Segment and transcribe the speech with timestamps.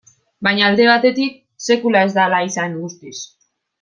[0.45, 3.15] Baina alde batetik, sekula ez da hala izan guztiz.